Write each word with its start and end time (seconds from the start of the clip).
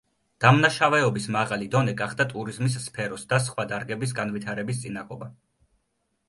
დამნაშავეობის 0.43 1.27
მაღალი 1.35 1.67
დონე 1.75 1.93
გახდა 1.99 2.25
ტურიზმის 2.31 2.79
სფეროს 2.85 3.27
და 3.35 3.39
სხვა 3.49 3.67
დარგების 3.75 4.15
განვითარების 4.23 4.83
წინაღობა. 4.87 5.31